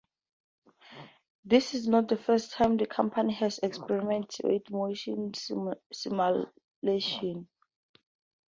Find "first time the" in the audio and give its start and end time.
2.17-2.87